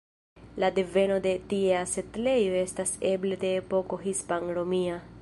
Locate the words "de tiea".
1.25-1.83